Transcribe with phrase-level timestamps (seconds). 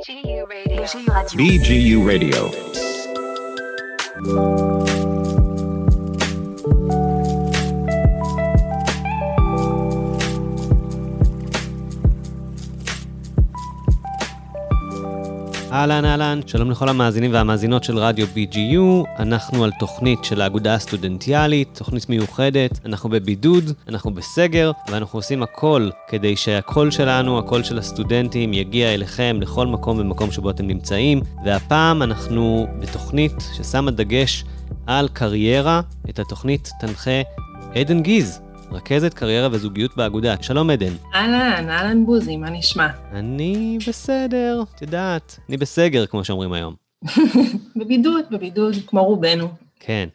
[0.00, 0.82] BGU Radio.
[1.36, 2.48] BGU Radio.
[2.48, 2.56] BGU
[4.24, 5.09] Radio.
[15.80, 21.68] אהלן אהלן, שלום לכל המאזינים והמאזינות של רדיו BGU, אנחנו על תוכנית של האגודה הסטודנטיאלית,
[21.78, 28.54] תוכנית מיוחדת, אנחנו בבידוד, אנחנו בסגר, ואנחנו עושים הכל כדי שהקול שלנו, הקול של הסטודנטים,
[28.54, 34.44] יגיע אליכם לכל מקום ומקום שבו אתם נמצאים, והפעם אנחנו בתוכנית ששמה דגש
[34.86, 37.20] על קריירה, את התוכנית תנחה
[37.74, 38.49] עדן גיז.
[38.72, 40.34] רכזת קריירה וזוגיות באגודה.
[40.42, 40.92] שלום עדן.
[41.14, 42.86] אהלן, אהלן בוזי, מה נשמע?
[43.12, 46.74] אני בסדר, את יודעת, אני בסגר, כמו שאומרים היום.
[47.76, 49.48] בבידוד, בבידוד, כמו רובנו.
[49.80, 50.08] כן.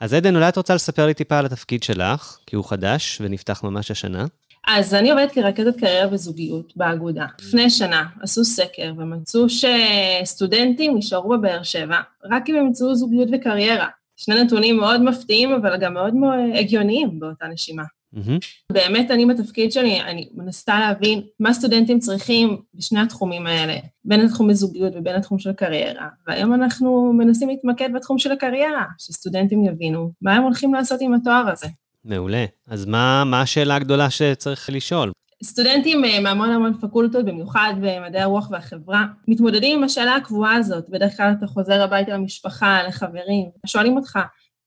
[0.00, 3.64] אז עדן, אולי את רוצה לספר לי טיפה על התפקיד שלך, כי הוא חדש ונפתח
[3.64, 4.26] ממש השנה.
[4.66, 7.26] אז אני עובדת כרכזת קריירה וזוגיות באגודה.
[7.40, 13.86] לפני שנה עשו סקר ומצאו שסטודנטים נשארו בבאר שבע רק אם ימצאו זוגיות וקריירה.
[14.16, 16.14] שני נתונים מאוד מפתיעים, אבל גם מאוד
[16.54, 17.82] הגיוניים באותה נשימה.
[18.14, 18.72] Mm-hmm.
[18.72, 24.50] באמת אני בתפקיד שלי, אני מנסה להבין מה סטודנטים צריכים בשני התחומים האלה, בין התחום
[24.50, 30.34] הזוגיות ובין התחום של קריירה, והיום אנחנו מנסים להתמקד בתחום של הקריירה, שסטודנטים יבינו מה
[30.34, 31.66] הם הולכים לעשות עם התואר הזה.
[32.04, 32.44] מעולה.
[32.68, 35.12] אז מה, מה השאלה הגדולה שצריך לשאול?
[35.44, 40.84] סטודנטים אה, מהמון המון פקולטות, במיוחד במדעי הרוח והחברה, מתמודדים עם השאלה הקבועה הזאת.
[40.88, 44.18] בדרך כלל אתה חוזר הביתה למשפחה, לחברים, שואלים אותך,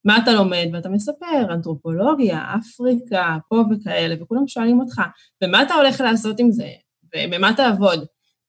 [0.05, 0.67] מה אתה לומד?
[0.73, 5.01] ואתה מספר, אנתרופולוגיה, אפריקה, פה וכאלה, וכולם שואלים אותך,
[5.43, 6.67] ומה אתה הולך לעשות עם זה?
[7.15, 8.05] ובמה תעבוד?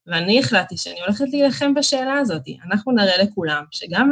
[0.06, 2.42] ואני החלטתי שאני הולכת להילחם בשאלה הזאת.
[2.66, 4.10] אנחנו נראה לכולם שגם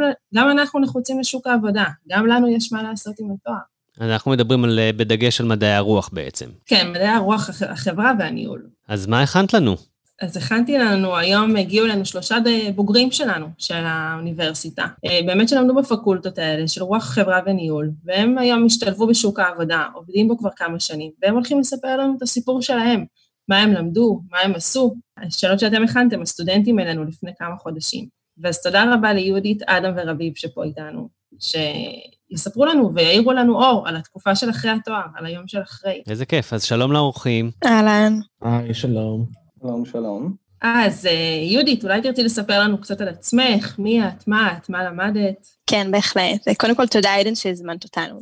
[0.51, 3.57] אנחנו נחוצים לשוק העבודה, גם לנו יש מה לעשות עם התואר.
[4.01, 6.49] אנחנו מדברים על, בדגש על מדעי הרוח בעצם.
[6.65, 8.67] כן, מדעי הרוח, החברה והניהול.
[8.87, 9.75] אז מה הכנת לנו?
[10.23, 12.37] אז הכנתי לנו, היום הגיעו אלינו שלושה
[12.75, 18.65] בוגרים שלנו, של האוניברסיטה, אה, באמת שלמדו בפקולטות האלה, של רוח חברה וניהול, והם היום
[18.65, 23.05] השתלבו בשוק העבודה, עובדים בו כבר כמה שנים, והם הולכים לספר לנו את הסיפור שלהם,
[23.49, 24.95] מה הם למדו, מה הם עשו.
[25.17, 28.05] השאלות שאתם הכנתם, הסטודנטים אלינו לפני כמה חודשים.
[28.45, 31.09] אז תודה רבה ליהודית, אדם ורביב שפה איתנו,
[31.39, 36.01] שיספרו לנו ויעירו לנו אור על התקופה של אחרי התואר, על היום של אחרי.
[36.09, 37.51] איזה כיף, אז שלום לאורחים.
[37.65, 38.19] אהלן.
[38.41, 39.42] היי, שלום.
[39.63, 40.35] שלום, שלום.
[40.61, 41.11] אז אה,
[41.43, 45.47] יהודית, אולי תרצי לספר לנו קצת על עצמך, מי את, מה את, מה למדת?
[45.67, 46.49] כן, בהחלט.
[46.57, 48.19] קודם כל, תודה עדן שהזמנת אותנו.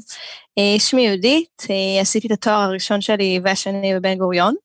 [0.58, 4.56] אה, שמי יהודית, אה, עשיתי את התואר הראשון שלי והשני בבן גוריון,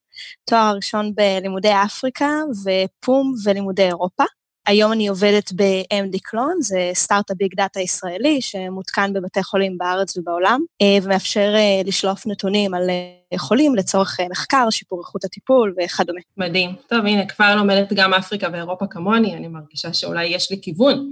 [0.45, 2.31] תואר הראשון בלימודי אפריקה
[2.65, 4.25] ופום ולימודי אירופה.
[4.67, 10.61] היום אני עובדת ב-MD קלון, זה סטארט-אפ ביג דאטה ישראלי שמותקן בבתי חולים בארץ ובעולם,
[10.83, 16.21] אה, ומאפשר אה, לשלוף נתונים על אה, חולים לצורך מחקר, שיפור איכות הטיפול וכדומה.
[16.37, 16.75] מדהים.
[16.89, 21.11] טוב, הנה, כבר לומדת גם אפריקה ואירופה כמוני, אני מרגישה שאולי יש לי כיוון.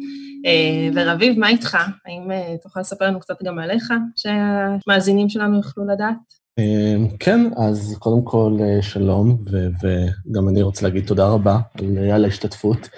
[0.94, 1.78] ורביב, מה איתך?
[2.06, 2.30] האם
[2.62, 6.16] תוכל לספר לנו קצת גם עליך, שהמאזינים שלנו יוכלו לדעת?
[7.20, 9.38] כן, אז קודם כל שלום,
[9.82, 11.58] וגם אני רוצה להגיד תודה רבה
[12.12, 12.88] על ההשתתפות.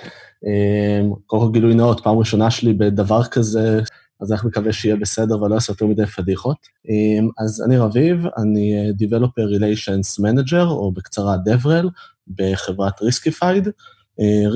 [0.44, 3.80] אמ, קודם כל גילוי נאות, פעם ראשונה שלי בדבר כזה,
[4.20, 6.56] אז אני מקווה שיהיה בסדר ולא אעשה יותר מדי פדיחות.
[6.88, 11.86] אמ, אז אני רביב, אני אה, Developer Relations Manager, או בקצרה DevRel,
[12.28, 13.68] בחברת Riskified.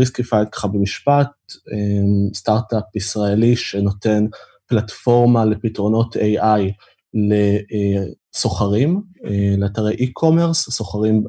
[0.01, 1.29] Riskified ככה במשפט,
[1.73, 4.27] אמ, סטארט-אפ ישראלי שנותן
[4.67, 6.73] פלטפורמה לפתרונות AI
[8.35, 11.25] לסוחרים, אה, לאתרי e-commerce, סוחרים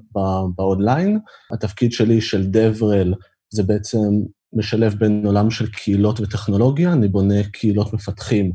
[0.56, 1.20] באונליין.
[1.52, 3.16] התפקיד שלי של DevRel
[3.50, 4.22] זה בעצם
[4.54, 8.52] משלב בין עולם של קהילות וטכנולוגיה, אני בונה קהילות מפתחים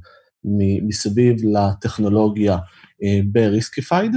[0.82, 2.58] מסביב לטכנולוגיה
[3.02, 4.14] אה, ב-Riskified.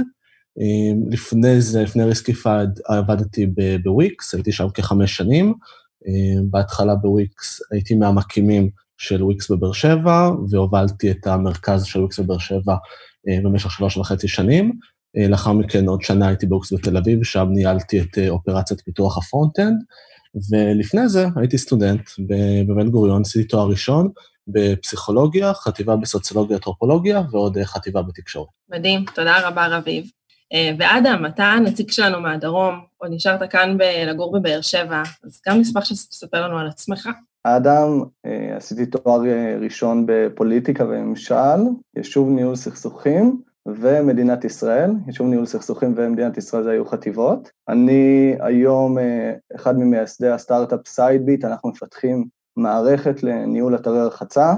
[0.60, 3.46] אה, לפני זה, לפני Riskified עבדתי
[3.82, 5.54] בוויקס, הייתי שם כחמש שנים.
[6.08, 12.38] אה, בהתחלה בוויקס הייתי מהמקימים של וויקס בבאר שבע, והובלתי את המרכז של וויקס בבאר
[12.38, 12.76] שבע
[13.42, 14.72] במשך שלוש וחצי שנים.
[15.28, 19.82] לאחר מכן עוד שנה הייתי בוויקס בתל אביב, שם ניהלתי את אופרציית פיתוח ה front-end.
[20.50, 22.10] ולפני זה הייתי סטודנט
[22.66, 24.10] בבן גוריון, עשיתי תואר ראשון
[24.48, 28.48] בפסיכולוגיה, חטיבה בסוציולוגיה אנתרופולוגיה ועוד אה, חטיבה בתקשורת.
[28.68, 30.10] מדהים, תודה רבה רביב.
[30.52, 35.60] אה, ואדם, אתה הנציג שלנו מהדרום, עוד נשארת כאן ב- לגור בבאר שבע, אז גם
[35.60, 37.08] נשמח שתספר לנו על עצמך.
[37.44, 39.20] אדם, אה, עשיתי תואר
[39.60, 41.60] ראשון בפוליטיקה וממשל,
[41.96, 47.50] יישוב ניהול סכסוכים, ומדינת ישראל, יישוב ניהול סכסוכים ומדינת ישראל זה היו חטיבות.
[47.68, 52.24] אני היום אה, אחד ממייסדי הסטארט-אפ סיידביט, אנחנו מפתחים
[52.56, 54.54] מערכת לניהול אתרי רחצה,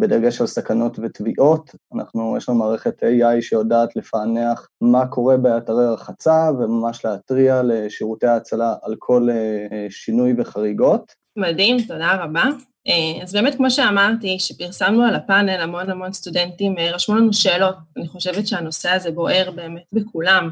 [0.00, 1.74] בדגש על סכנות ותביעות.
[1.94, 8.74] אנחנו, יש לנו מערכת AI שיודעת לפענח מה קורה באתרי רחצה וממש להתריע לשירותי ההצלה
[8.82, 9.28] על כל
[9.90, 11.12] שינוי וחריגות.
[11.36, 12.44] מדהים, תודה רבה.
[13.22, 17.76] אז באמת, כמו שאמרתי, שפרסמנו על הפאנל, המון המון סטודנטים רשמו לנו שאלות.
[17.96, 20.50] אני חושבת שהנושא הזה בוער באמת בכולם.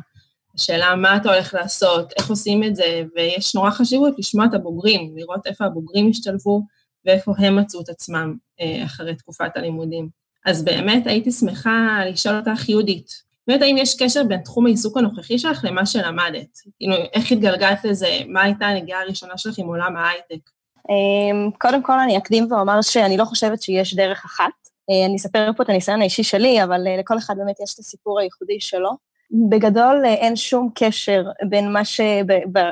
[0.55, 5.17] השאלה מה אתה הולך לעשות, איך עושים את זה, ויש נורא חשיבות לשמוע את הבוגרים,
[5.17, 6.62] לראות איפה הבוגרים השתלבו
[7.05, 10.08] ואיפה הם מצאו את עצמם אה, אחרי תקופת הלימודים.
[10.46, 13.08] אז באמת הייתי שמחה לשאול אותך, יהודית,
[13.46, 16.58] באמת האם יש קשר בין תחום העיסוק הנוכחי שלך למה שלמדת?
[16.79, 18.19] כאילו, איך התגלגלת לזה?
[18.26, 20.50] מה הייתה הנגיעה הראשונה שלך עם עולם ההייטק?
[20.90, 24.50] אמ, קודם כל אני אקדים ואומר שאני לא חושבת שיש דרך אחת.
[24.90, 27.79] אה, אני אספר פה את הניסיון האישי שלי, אבל אה, לכל אחד באמת יש את
[27.79, 28.90] הסיפור הייחודי שלו.
[29.32, 32.00] בגדול אה, אין שום קשר בין מה ש...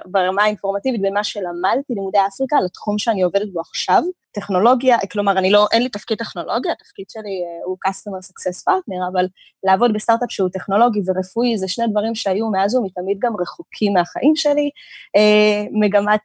[0.07, 4.03] ברמה האינפורמטיבית, בין מה שלמדתי, לימודי אפריקה, לתחום שאני עובדת בו עכשיו.
[4.33, 9.13] טכנולוגיה, כלומר, אני לא, אין לי תפקיד טכנולוגיה, התפקיד שלי אה, הוא Customer Success Partner,
[9.13, 9.27] אבל
[9.65, 14.71] לעבוד בסטארט-אפ שהוא טכנולוגי ורפואי, זה שני דברים שהיו מאז ומתמיד גם רחוקים מהחיים שלי.
[15.17, 16.21] אה, מגמת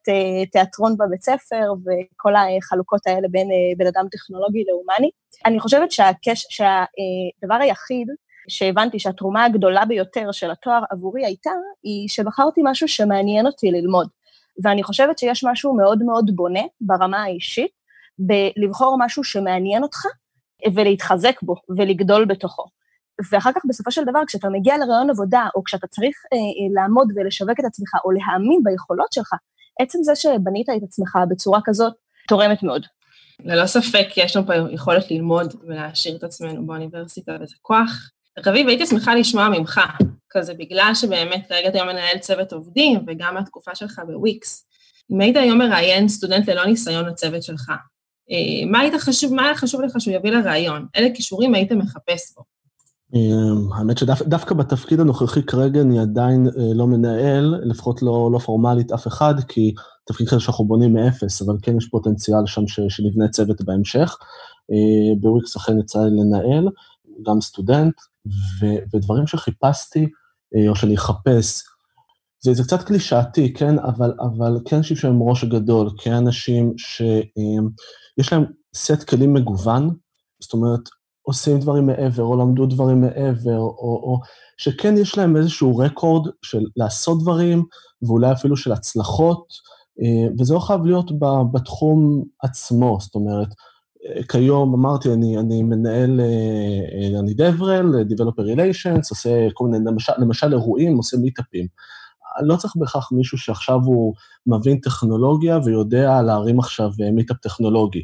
[0.52, 3.48] תיאטרון בבית ספר וכל החלוקות האלה בין
[3.78, 5.10] בן אדם טכנולוגי להומני.
[5.46, 8.08] אני חושבת שהקש, שהדבר היחיד
[8.48, 11.52] שהבנתי שהתרומה הגדולה ביותר של התואר עבורי הייתה,
[11.84, 14.08] היא שבחרתי משהו שמעניין אותי ללמוד.
[14.64, 17.72] ואני חושבת שיש משהו מאוד מאוד בונה ברמה האישית,
[18.20, 20.06] בלבחור משהו שמעניין אותך
[20.76, 22.64] ולהתחזק בו ולגדול בתוכו.
[23.32, 27.08] ואחר כך בסופו של דבר, כשאתה מגיע לרעיון עבודה, או כשאתה צריך אה, אה, לעמוד
[27.16, 29.34] ולשווק את עצמך, או להאמין ביכולות שלך,
[29.80, 31.94] עצם זה שבנית את עצמך בצורה כזאת,
[32.28, 32.86] תורמת מאוד.
[33.40, 38.10] ללא ספק, יש לנו פה יכולת ללמוד ולהעשיר את עצמנו באוניברסיטה, וזה כוח
[38.46, 39.82] רביב, הייתי שמחה לשמוע ממך,
[40.30, 44.68] כזה בגלל שבאמת כרגע אתה היום מנהל צוות עובדים, וגם מהתקופה שלך בוויקס.
[45.12, 47.72] אם היית היום מראיין סטודנט ללא ניסיון לצוות שלך,
[48.32, 50.86] אה, מה היית חשוב, מה היה חשוב לך שהוא יביא לראיון?
[50.96, 52.44] איזה כישורים היית מחפש בו?
[53.16, 58.92] אה, האמת שדווקא בתפקיד הנוכחי כרגע אני עדיין אה, לא מנהל, לפחות לא, לא פורמלית
[58.92, 59.74] אף אחד, כי
[60.06, 64.18] תפקיד כזה שאנחנו בונים מאפס, אבל כן יש פוטנציאל שם שנבנה צוות בהמשך.
[65.20, 66.70] בוויקס אכן יצא לנהל,
[67.26, 67.94] גם סטודנט,
[68.62, 70.07] ו, ודברים שחיפשתי,
[70.56, 71.63] אה, או שאני אחפש,
[72.44, 78.33] זה, זה קצת קלישאתי, כן, אבל, אבל כן אנשים שהם ראש גדול, כן אנשים שיש
[78.33, 78.45] להם
[78.75, 79.89] סט כלים מגוון,
[80.42, 80.81] זאת אומרת,
[81.22, 84.19] עושים דברים מעבר, או למדו דברים מעבר, או, או
[84.57, 87.63] שכן יש להם איזשהו רקורד של לעשות דברים,
[88.01, 89.45] ואולי אפילו של הצלחות,
[90.01, 91.12] אה, וזה לא חייב להיות
[91.54, 93.48] בתחום עצמו, זאת אומרת,
[94.31, 100.13] כיום, אמרתי, אני, אני מנהל, אה, אה, אני דברל, Developer Relations, עושה כל מיני, למשל,
[100.18, 101.68] למשל אירועים, עושה מיטאפים.
[102.42, 104.13] לא צריך בהכרח מישהו שעכשיו הוא
[104.48, 108.04] מבין טכנולוגיה ויודע להרים עכשיו מיטאפ אה, טכנולוגי,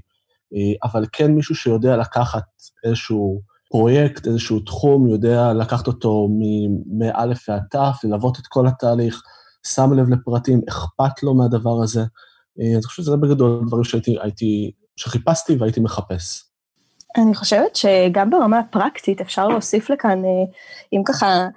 [0.83, 2.43] אבל כן מישהו שיודע לקחת
[2.83, 6.27] איזשהו פרויקט, איזשהו תחום, יודע לקחת אותו
[6.99, 9.21] מא' ועד ת', ללוות את כל התהליך,
[9.67, 12.03] שם לב לפרטים, אכפת לו מהדבר הזה.
[12.59, 16.51] אני חושב שזה בגדול דברים שהייתי שחיפשתי והייתי מחפש.
[17.17, 20.29] אני חושבת שגם ברמה הפרקטית אפשר להוסיף לכאן, אה,
[20.93, 21.47] אם ככה,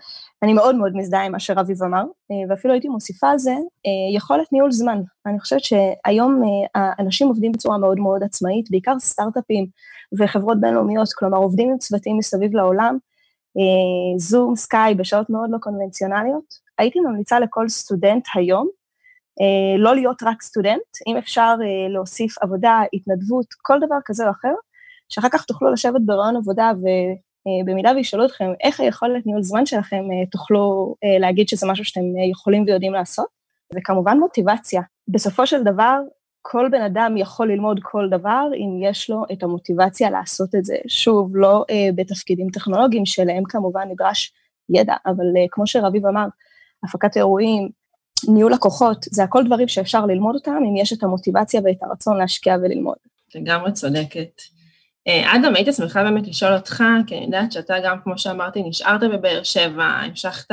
[0.43, 4.17] אני מאוד מאוד מזדהה עם מה שרביב אמר, אה, ואפילו הייתי מוסיפה על זה, אה,
[4.17, 5.03] יכולת ניהול זמן.
[5.27, 6.43] אני חושבת שהיום
[6.75, 9.67] האנשים עובדים בצורה מאוד מאוד עצמאית, בעיקר סטארט-אפים
[10.19, 12.99] וחברות בינלאומיות, כלומר עובדים עם צוותים מסביב לעולם,
[14.17, 16.45] זום, סקאי, בשעות מאוד לא קונבנציונליות.
[16.79, 18.69] הייתי ממליצה לכל סטודנט היום
[19.79, 24.55] לא להיות רק סטודנט, אם אפשר אה, להוסיף עבודה, התנדבות, כל דבר כזה או אחר,
[25.09, 30.05] שאחר כך תוכלו לשבת ברעיון עבודה ובמידה אה, וישאלו אתכם איך היכולת ניהול זמן שלכם,
[30.31, 32.01] תוכלו להגיד שזה משהו שאתם
[32.31, 33.45] יכולים ויודעים לעשות.
[33.75, 34.83] וכמובן מוטיבציה.
[35.09, 36.01] בסופו של דבר,
[36.43, 40.77] כל בן אדם יכול ללמוד כל דבר אם יש לו את המוטיבציה לעשות את זה.
[40.89, 44.33] שוב, לא אה, בתפקידים טכנולוגיים שלהם כמובן נדרש
[44.69, 46.27] ידע, אבל אה, כמו שרביב אמר,
[46.85, 47.69] הפקת אירועים,
[48.29, 52.57] ניהול לקוחות, זה הכל דברים שאפשר ללמוד אותם, אם יש את המוטיבציה ואת הרצון להשקיע
[52.63, 52.97] וללמוד.
[53.35, 54.41] לגמרי צודקת.
[55.09, 59.01] אה, אדם, הייתי שמחה באמת לשאול אותך, כי אני יודעת שאתה גם, כמו שאמרתי, נשארת
[59.01, 60.51] בבאר שבע, המשכת,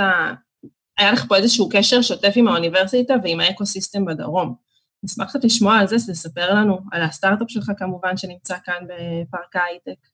[0.98, 4.56] היה לך פה איזשהו קשר שוטף עם האוניברסיטה ועם ה ecosystem בדרום.
[5.04, 10.08] נשמח קצת לשמוע על זה, שתספר לנו על הסטארט-אפ שלך כמובן, שנמצא כאן בפארק ההייטק.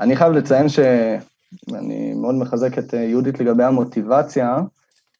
[0.00, 4.56] אני חייב לציין שאני מאוד מחזק את יהודית לגבי המוטיבציה,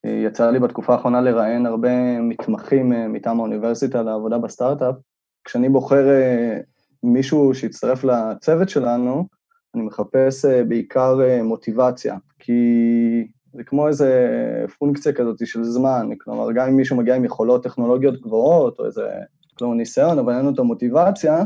[0.05, 4.95] יצא לי בתקופה האחרונה לראיין הרבה מתמחים אה, מטעם האוניברסיטה לעבודה בסטארט-אפ.
[5.45, 6.59] כשאני בוחר אה,
[7.03, 9.27] מישהו שיצטרף לצוות שלנו,
[9.75, 12.53] אני מחפש אה, בעיקר מוטיבציה, כי
[13.55, 14.39] זה כמו איזה
[14.79, 19.09] פונקציה כזאת של זמן, כלומר, גם אם מישהו מגיע עם יכולות טכנולוגיות גבוהות, או איזה,
[19.59, 21.45] כלומר, ניסיון, אבל אין לו את המוטיבציה,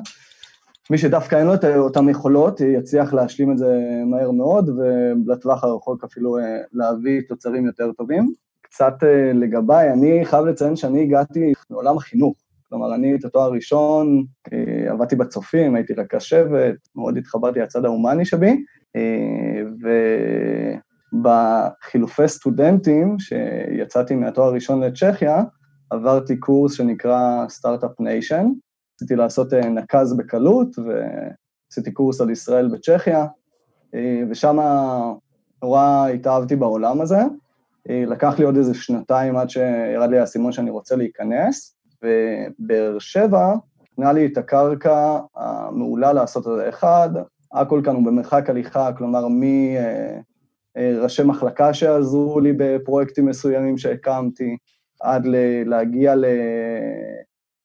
[0.91, 6.05] מי שדווקא אין לו את אותן יכולות, יצליח להשלים את זה מהר מאוד, ולטווח הרחוק
[6.05, 6.37] אפילו
[6.73, 8.33] להביא תוצרים יותר טובים.
[8.71, 8.95] קצת
[9.35, 12.37] לגביי, אני חייב לציין שאני הגעתי לעולם החינוך.
[12.69, 14.25] כלומר, אני את התואר הראשון
[14.89, 18.65] עבדתי בצופים, הייתי רכז שבט, מאוד התחברתי לצד ההומני שבי,
[21.13, 25.43] ובחילופי סטודנטים, שיצאתי מהתואר הראשון לצ'כיה,
[25.91, 28.47] עברתי קורס שנקרא Start-up Nation,
[28.95, 33.27] רציתי לעשות נק"ז בקלות, ועשיתי קורס על ישראל בצ'כיה,
[34.31, 34.59] ושם
[35.63, 37.21] נורא התאהבתי בעולם הזה.
[37.89, 44.13] לקח לי עוד איזה שנתיים עד שירד לי האסימון שאני רוצה להיכנס, ובאר שבע נתנה
[44.13, 46.69] לי את הקרקע המעולה לעשות את זה.
[46.69, 47.11] אחד,
[47.53, 49.27] הכל כאן הוא במרחק הליכה, כלומר
[50.77, 54.57] מראשי מחלקה שעזרו לי בפרויקטים מסוימים שהקמתי,
[55.01, 55.27] עד
[55.67, 56.15] להגיע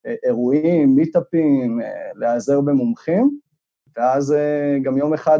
[0.05, 1.79] לאירועים, מיטאפים,
[2.15, 3.39] להיעזר במומחים,
[3.97, 4.35] ואז
[4.81, 5.39] גם יום אחד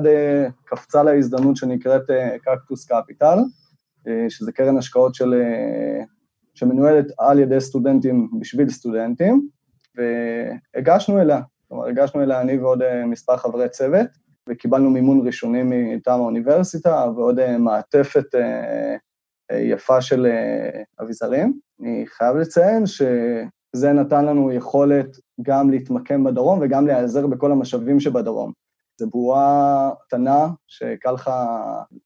[0.65, 2.03] קפצה לה הזדמנות שנקראת
[2.41, 3.37] קקטוס קפיטל,
[4.29, 5.33] שזה קרן השקעות של,
[6.53, 9.47] שמנוהלת על ידי סטודנטים בשביל סטודנטים,
[9.95, 14.07] והגשנו אליה, כלומר הגשנו אליה אני ועוד מספר חברי צוות,
[14.49, 18.25] וקיבלנו מימון ראשוני מטעם האוניברסיטה ועוד מעטפת
[19.51, 20.27] יפה של
[21.01, 21.59] אביזרים.
[21.81, 28.62] אני חייב לציין שזה נתן לנו יכולת גם להתמקם בדרום וגם להיעזר בכל המשאבים שבדרום.
[28.99, 31.31] זו בועה קטנה שקל לך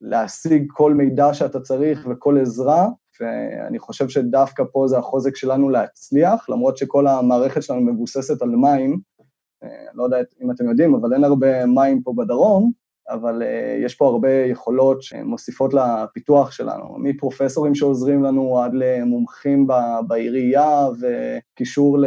[0.01, 2.87] להשיג כל מידע שאתה צריך וכל עזרה,
[3.21, 8.99] ואני חושב שדווקא פה זה החוזק שלנו להצליח, למרות שכל המערכת שלנו מבוססת על מים,
[9.93, 12.71] לא יודע אם אתם יודעים, אבל אין הרבה מים פה בדרום,
[13.09, 13.43] אבל
[13.85, 19.67] יש פה הרבה יכולות שמוסיפות לפיתוח שלנו, מפרופסורים שעוזרים לנו עד למומחים
[20.07, 21.97] בעירייה וקישור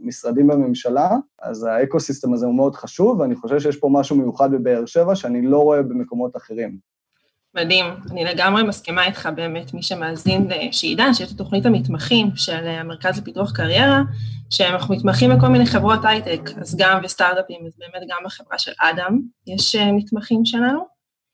[0.00, 4.52] למשרדים בממשלה, אז ה ecosystem הזה הוא מאוד חשוב, ואני חושב שיש פה משהו מיוחד
[4.52, 6.89] בבאר שבע שאני לא רואה במקומות אחרים.
[7.54, 13.18] מדהים, אני לגמרי מסכימה איתך באמת, מי שמאזין, שידע שיש את תוכנית המתמחים של המרכז
[13.18, 14.02] לפיתוח קריירה,
[14.50, 19.20] שאנחנו מתמחים בכל מיני חברות הייטק, אז גם בסטארט-אפים, אז באמת גם בחברה של אדם
[19.46, 20.86] יש מתמחים שלנו.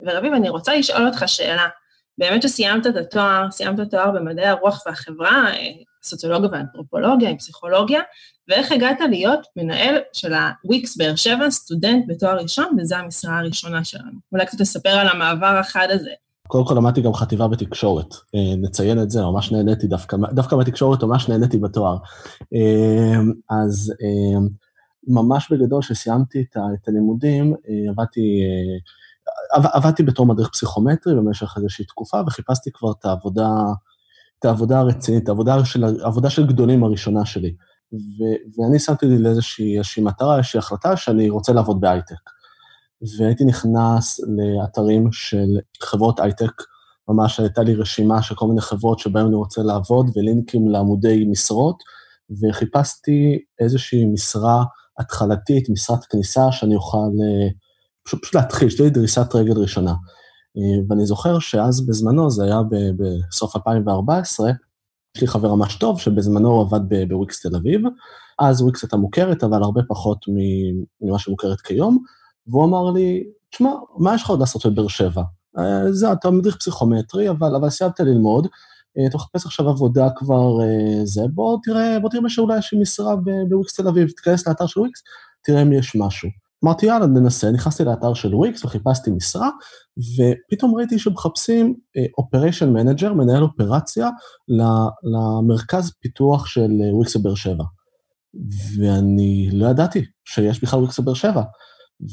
[0.02, 1.68] ורביב, אני רוצה לשאול אותך שאלה,
[2.18, 5.44] באמת שסיימת את התואר, סיימת את התואר במדעי הרוח והחברה,
[6.06, 8.00] סוציולוגיה ואנתרופולוגיה, עם פסיכולוגיה,
[8.48, 10.32] ואיך הגעת להיות מנהל של
[10.64, 14.18] הוויקס באר שבע, סטודנט בתואר ראשון, וזו המשרה הראשונה שלנו.
[14.32, 16.10] אולי קצת תספר על המעבר החד הזה.
[16.48, 18.14] קודם כל למדתי גם חטיבה בתקשורת,
[18.58, 21.96] נציין את זה, ממש נהניתי דווקא, דווקא בתקשורת ממש נהניתי בתואר.
[23.50, 23.92] אז
[25.08, 27.54] ממש בגדול, כשסיימתי את הלימודים,
[27.90, 28.40] עבדתי,
[29.52, 33.50] עבדתי בתור מדריך פסיכומטרי במשך איזושהי תקופה, וחיפשתי כבר את העבודה,
[34.38, 37.54] את העבודה הרצינית, העבודה של, העבודה של גדולים הראשונה שלי.
[37.92, 42.16] ו- ואני שמתי לי לאיזושהי מטרה, איזושהי החלטה שאני רוצה לעבוד בהייטק.
[43.18, 45.46] והייתי נכנס לאתרים של
[45.82, 46.52] חברות הייטק,
[47.08, 51.82] ממש הייתה לי רשימה של כל מיני חברות שבהן אני רוצה לעבוד, ולינקים לעמודי משרות,
[52.42, 54.64] וחיפשתי איזושהי משרה
[54.98, 57.48] התחלתית, משרת כניסה, שאני אוכל אה,
[58.04, 59.94] פשוט, פשוט להתחיל, שתהיה לי דריסת רגל ראשונה.
[60.58, 62.60] אה, ואני זוכר שאז בזמנו, זה היה
[62.96, 64.50] בסוף 2014,
[65.16, 67.80] יש לי חבר ממש טוב, שבזמנו הוא עבד בוויקס תל אביב,
[68.38, 70.18] אז וויקס הייתה מוכרת, אבל הרבה פחות
[71.00, 72.02] ממה שמוכרת כיום,
[72.46, 75.22] והוא אמר לי, תשמע, מה יש לך עוד לעשות בבאר שבע?
[75.58, 78.46] אה, זה, אתה מדריך פסיכומטרי, אבל, אבל סיימת ללמוד,
[78.98, 80.58] אה, אתה מחפש עכשיו עבודה כבר
[81.04, 83.16] זה, בוא תראה, בוא תראה שאולי יש לי משרה
[83.48, 85.02] בוויקס תל אביב, תיכנס לאתר של וויקס,
[85.42, 86.45] תראה אם יש משהו.
[86.64, 89.50] אמרתי, יאללה, ננסה, נכנסתי לאתר של וויקס וחיפשתי משרה,
[89.98, 91.74] ופתאום ראיתי שמחפשים
[92.18, 94.10] operation manager, מנהל אופרציה,
[95.02, 97.64] למרכז פיתוח של וויקס בבאר שבע.
[98.78, 101.42] ואני לא ידעתי שיש בכלל וויקס בבאר שבע,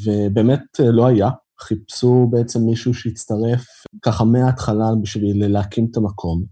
[0.06, 1.30] ובאמת לא היה.
[1.62, 3.66] חיפשו בעצם מישהו שיצטרף
[4.02, 6.44] ככה מההתחלה בשביל להקים את המקום.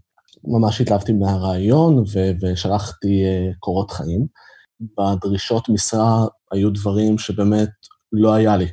[0.44, 3.24] ממש התלהבתי מהרעיון ו- ושלחתי
[3.58, 4.26] קורות חיים.
[4.98, 7.70] בדרישות משרה היו דברים שבאמת
[8.12, 8.66] לא היה לי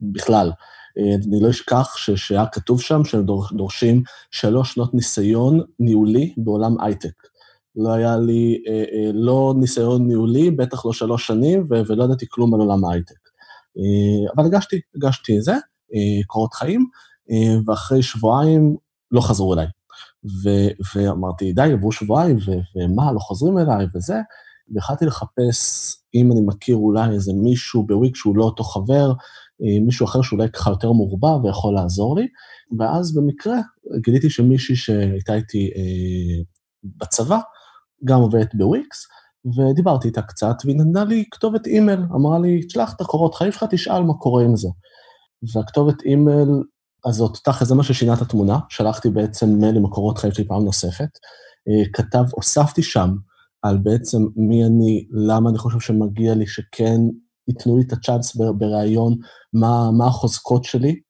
[0.00, 0.52] בכלל.
[0.96, 7.12] אני לא אשכח שהיה כתוב שם שהם דורשים שלוש שנות ניסיון ניהולי בעולם הייטק.
[7.76, 12.54] לא היה לי אה, אה, לא ניסיון ניהולי, בטח לא שלוש שנים, ולא ידעתי כלום
[12.54, 13.28] על עולם ההייטק.
[13.78, 15.52] אה, אבל הגשתי, הגשתי את זה,
[15.94, 16.86] אה, קורות חיים,
[17.30, 18.76] אה, ואחרי שבועיים
[19.10, 19.66] לא חזרו אליי.
[20.24, 24.16] ו- ואמרתי, די, עברו שבועיים, ו- ומה, לא חוזרים אליי וזה,
[24.74, 29.12] והחלטתי לחפש אם אני מכיר אולי איזה מישהו בוויק שהוא לא אותו חבר,
[29.86, 32.28] מישהו אחר שאולי ככה יותר מעורבב ויכול לעזור לי,
[32.78, 33.54] ואז במקרה
[34.04, 36.42] גיליתי שמישהי שהייתה איתי אה,
[36.84, 37.38] בצבא,
[38.04, 39.06] גם עובדת בוויקס,
[39.56, 43.64] ודיברתי איתה קצת, והיא נתנה לי כתובת אימייל, אמרה לי, תשלח את הקורות חיים שלך,
[43.70, 44.68] תשאל מה קורה עם זה.
[45.54, 46.48] והכתובת אימייל
[47.04, 50.64] הזאת, תכף זה מה ששינה את התמונה, שלחתי בעצם מייל עם הקורות חיים שלי פעם
[50.64, 51.08] נוספת,
[51.68, 53.14] אה, כתב, הוספתי שם
[53.62, 57.00] על בעצם מי אני, למה אני חושב שמגיע לי שכן
[57.48, 59.16] ייתנו לי את הצ'אנס בריאיון,
[59.52, 61.00] מה, מה החוזקות שלי.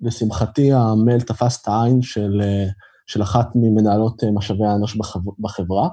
[0.00, 2.66] לשמחתי, המייל תפס את העין של, אה,
[3.06, 4.96] של אחת ממנהלות אה, משאבי האנוש
[5.38, 5.88] בחברה,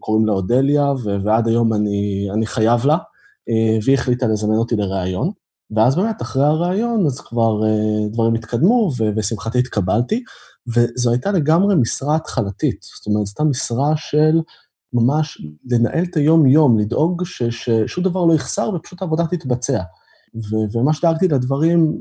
[0.00, 0.92] קוראים לה אודליה,
[1.24, 2.96] ועד היום אני, אני חייב לה,
[3.84, 5.30] והיא החליטה לזמן אותי לראיון.
[5.76, 7.60] ואז באמת, אחרי הראיון, אז כבר
[8.12, 10.22] דברים התקדמו, ושמחתי התקבלתי,
[10.76, 12.82] וזו הייתה לגמרי משרה התחלתית.
[12.82, 14.40] זאת אומרת, זו הייתה משרה של
[14.92, 19.82] ממש לנהל את היום-יום, לדאוג ששום דבר לא יחסר ופשוט העבודה תתבצע.
[20.34, 22.00] ו- וממש דאגתי לדברים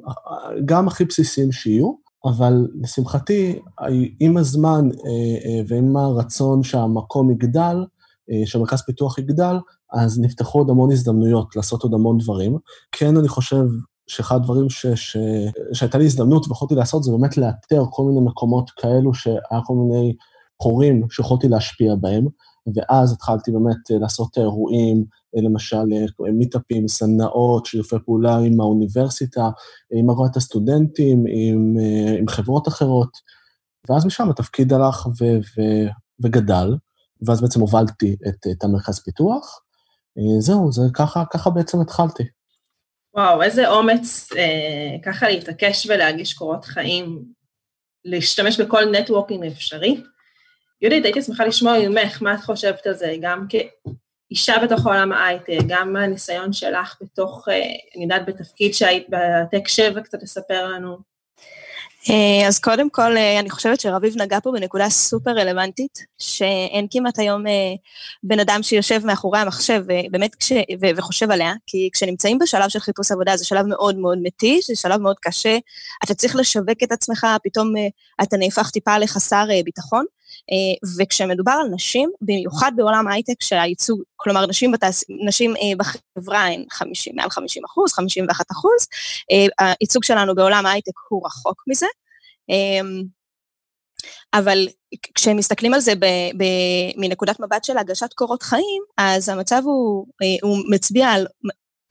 [0.65, 1.93] גם הכי בסיסיים שיהיו,
[2.25, 3.59] אבל לשמחתי,
[4.19, 7.85] עם הזמן אה, אה, ועם הרצון שהמקום יגדל,
[8.31, 9.55] אה, שהמרכז פיתוח יגדל,
[9.93, 12.57] אז נפתחו עוד המון הזדמנויות לעשות עוד המון דברים.
[12.91, 13.63] כן, אני חושב
[14.07, 15.17] שאחד הדברים ש, ש,
[15.73, 20.15] שהייתה לי הזדמנות ויכולתי לעשות זה באמת לאתר כל מיני מקומות כאלו שהיה כל מיני
[20.61, 22.27] חורים שיכולתי להשפיע בהם,
[22.75, 25.03] ואז התחלתי באמת אה, לעשות אירועים,
[25.35, 29.49] אה, למשל אה, מיטאפים, סדנאות, שיתופי פעולה עם האוניברסיטה,
[29.93, 31.75] עם אגודת הסטודנטים, עם,
[32.19, 33.09] עם חברות אחרות,
[33.89, 35.61] ואז משם התפקיד הלך ו, ו,
[36.23, 36.75] וגדל,
[37.27, 39.61] ואז בעצם הובלתי את, את המרכז פיתוח.
[40.39, 42.23] זהו, זה ככה, ככה בעצם התחלתי.
[43.17, 47.23] וואו, איזה אומץ אה, ככה להתעקש ולהגיש קורות חיים,
[48.05, 50.03] להשתמש בכל נטוורקינג אפשרי.
[50.81, 55.57] יהודית, הייתי שמחה לשמוע ממך, מה את חושבת על זה, גם כאישה בתוך עולם ההייטק,
[55.67, 57.61] גם מהניסיון שלך בתוך, אה,
[57.95, 60.97] אני יודעת, בתפקיד שהיית בטק 7, קצת לספר לנו.
[62.09, 67.19] אה, אז קודם כל, אה, אני חושבת שרביב נגע פה בנקודה סופר רלוונטית, שאין כמעט
[67.19, 67.43] היום
[68.23, 73.11] בן אדם שיושב מאחורי המחשב באמת כש, ו, וחושב עליה, כי כשנמצאים בשלב של חיפוש
[73.11, 75.57] עבודה זה שלב מאוד מאוד מתיש, זה שלב מאוד קשה,
[76.03, 77.73] אתה צריך לשווק את עצמך, פתאום
[78.23, 80.05] אתה נהפך טיפה לחסר ביטחון,
[80.99, 85.03] וכשמדובר על נשים, במיוחד בעולם ההייטק שהייצוג, כלומר נשים, בתעש...
[85.27, 88.87] נשים בחברה הן 50, מעל 50 אחוז, 51 אחוז,
[89.59, 91.87] הייצוג שלנו בעולם ההייטק הוא רחוק מזה.
[92.49, 93.03] אמ,
[94.33, 94.67] אבל
[95.15, 96.05] כשמסתכלים על זה ב,
[96.37, 96.43] ב,
[96.97, 101.27] מנקודת מבט של הגשת קורות חיים, אז המצב הוא, אה, הוא מצביע על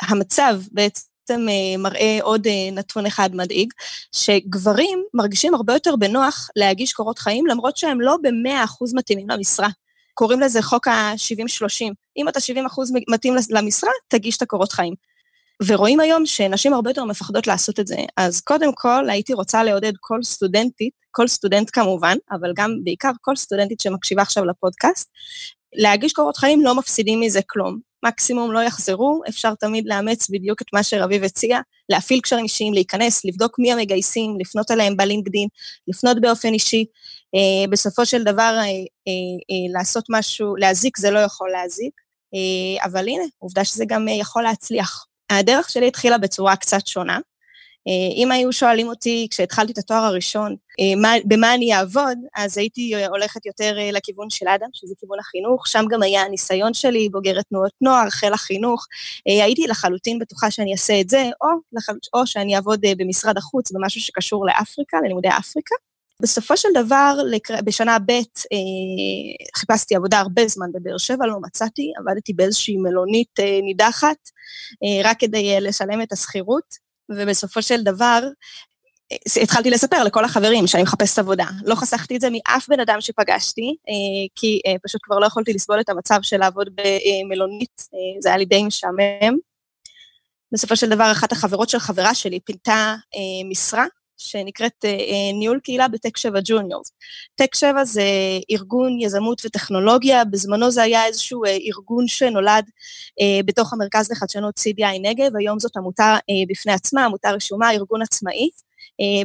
[0.03, 3.73] המצב בעצם אה, מראה עוד אה, נתון אחד מדאיג,
[4.13, 9.69] שגברים מרגישים הרבה יותר בנוח להגיש קורות חיים, למרות שהם לא במאה אחוז מתאימים למשרה.
[10.15, 11.93] קוראים לזה חוק ה-70-30.
[12.17, 14.95] אם אתה 70 אחוז מתאים למשרה, תגיש את הקורות חיים.
[15.67, 17.97] ורואים היום שנשים הרבה יותר מפחדות לעשות את זה.
[18.17, 23.37] אז קודם כל, הייתי רוצה לעודד כל סטודנטית, כל סטודנט כמובן, אבל גם בעיקר כל
[23.37, 25.11] סטודנטית שמקשיבה עכשיו לפודקאסט,
[25.75, 27.79] להגיש קורות חיים לא מפסידים מזה כלום.
[28.07, 33.25] מקסימום לא יחזרו, אפשר תמיד לאמץ בדיוק את מה שרביב הציע, להפעיל קשרים אישיים, להיכנס,
[33.25, 35.49] לבדוק מי המגייסים, לפנות אליהם בלינקדין,
[35.89, 36.85] לפנות באופן אישי.
[37.35, 38.67] אה, בסופו של דבר, אה, אה,
[39.51, 42.01] אה, לעשות משהו, להזיק זה לא יכול להזיק,
[42.35, 45.07] אה, אבל הנה, עובדה שזה גם אה, יכול להצליח.
[45.31, 47.19] הדרך שלי התחילה בצורה קצת שונה.
[47.89, 52.59] אה, אם היו שואלים אותי כשהתחלתי את התואר הראשון, אה, מה, במה אני אעבוד, אז
[52.59, 57.09] הייתי הולכת יותר אה, לכיוון של אדם, שזה כיוון החינוך, שם גם היה הניסיון שלי,
[57.09, 58.87] בוגרת תנועות נוער, חיל החינוך,
[59.27, 61.49] הייתי לחלוטין בטוחה שאני אעשה את זה, או,
[62.15, 65.75] או שאני אעבוד במשרד החוץ, במשהו שקשור לאפריקה, ללימודי אפריקה.
[66.23, 67.19] בסופו של דבר,
[67.65, 68.57] בשנה ב' אה,
[69.57, 74.31] חיפשתי עבודה הרבה זמן בבאר שבע, לא מצאתי, עבדתי באיזושהי מלונית אה, נידחת,
[74.85, 78.23] אה, רק כדי לשלם את השכירות, ובסופו של דבר,
[79.43, 81.47] התחלתי לספר לכל החברים שאני מחפשת עבודה.
[81.65, 83.77] לא חסכתי את זה מאף בן אדם שפגשתי,
[84.35, 87.83] כי פשוט כבר לא יכולתי לסבול את המצב של לעבוד במלונית,
[88.21, 89.37] זה היה לי די משעמם.
[90.53, 92.95] בסופו של דבר, אחת החברות של חברה שלי פינתה
[93.51, 93.85] משרה
[94.17, 96.93] שנקראת uh, ניהול קהילה בטק 7 ג'וניורס.
[97.35, 98.03] טק 7 זה
[98.51, 102.65] ארגון יזמות וטכנולוגיה, בזמנו זה היה איזשהו uh, ארגון שנולד
[103.47, 106.17] בתוך המרכז לחדשנות CDI נגב, היום זאת עמותה
[106.49, 108.49] בפני עצמה, עמותה רשומה, ארגון עצמאי.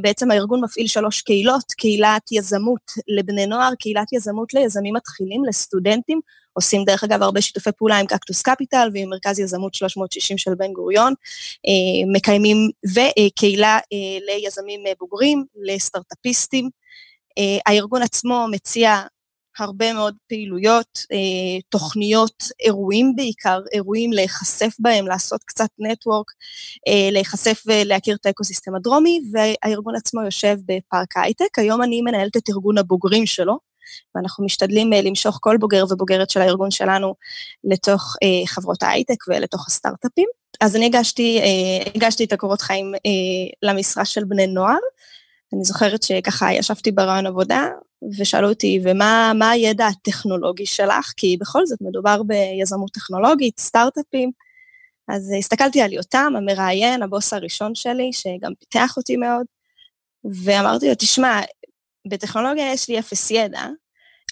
[0.02, 6.20] בעצם הארגון מפעיל שלוש קהילות, קהילת יזמות לבני נוער, קהילת יזמות ליזמים מתחילים, לסטודנטים,
[6.54, 10.74] עושים דרך אגב הרבה שיתופי פעולה עם קקטוס קפיטל ועם מרכז יזמות 360 של בן
[10.74, 11.14] גוריון,
[11.68, 16.70] אה, מקיימים, וקהילה אה, ליזמים אה, בוגרים, לסטארט-אפיסטים.
[17.66, 19.02] הארגון עצמו מציע
[19.60, 21.00] הרבה מאוד פעילויות,
[21.70, 26.32] תוכניות, אירועים בעיקר, אירועים להיחשף בהם, לעשות קצת נטוורק,
[27.12, 31.60] להיחשף ולהכיר את האקוסיסטם הדרומי, והארגון עצמו יושב בפארק הייטק.
[31.60, 33.71] היום אני מנהלת את ארגון הבוגרים שלו,
[34.16, 37.16] ואנחנו משתדלים אה, למשוך כל בוגר ובוגרת של הארגון שלנו
[37.64, 40.28] לתוך אה, חברות ההייטק ולתוך הסטארט-אפים.
[40.62, 42.94] אז אני הגשתי, אה, הגשתי את הקורות חיים
[43.64, 44.80] למשרה של בני נוער.
[45.54, 47.68] אני זוכרת שככה ישבתי ברעיון עבודה,
[48.20, 51.14] ושאלו אותי, ומה הידע הטכנולוגי שלך?
[51.18, 54.32] כי בכל זאת מדובר ביזמות טכנולוגית, סטארט-אפים.
[55.08, 59.46] אז הסתכלתי על יותם, המראיין, הבוס הראשון שלי, שגם פיתח אותי מאוד,
[60.44, 61.42] ואמרתי לו, תשמע,
[62.08, 63.68] בטכנולוגיה יש לי אפס ידע,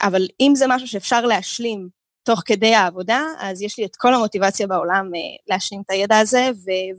[0.02, 1.90] אבל אם זה משהו שאפשר להשלים
[2.24, 6.50] תוך כדי העבודה, אז יש לי את כל המוטיבציה בעולם אה, להשלים את הידע הזה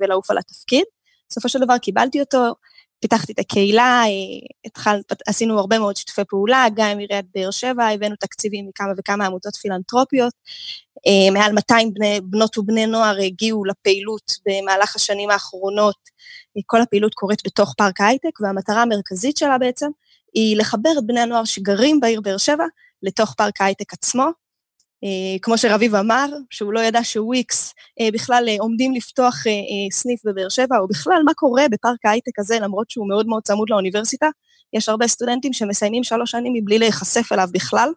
[0.00, 0.84] ולעוף על התפקיד.
[1.30, 2.54] בסופו של דבר קיבלתי אותו,
[3.00, 7.86] פיתחתי את הקהילה, אה, התחל, עשינו הרבה מאוד שיתופי פעולה, גם עם עיריית באר שבע,
[7.86, 10.32] הבאנו תקציבים מכמה וכמה עמותות פילנטרופיות.
[11.06, 15.96] אה, מעל 200 בני, בנות ובני נוער הגיעו לפעילות במהלך השנים האחרונות.
[16.66, 19.90] כל הפעילות קורית בתוך פארק הייטק, והמטרה המרכזית שלה בעצם
[20.34, 22.64] היא לחבר את בני הנוער שגרים בעיר באר שבע
[23.02, 24.30] לתוך פארק הייטק עצמו.
[25.04, 29.44] אה, כמו שרביב אמר, שהוא לא ידע שוויקס אה, בכלל אה, עומדים לפתוח
[29.92, 33.70] סניף בבאר שבע, או בכלל מה קורה בפארק ההייטק הזה, למרות שהוא מאוד מאוד צמוד
[33.70, 34.28] לאוניברסיטה.
[34.72, 37.88] יש הרבה סטודנטים שמסיימים שלוש שנים מבלי להיחשף אליו בכלל,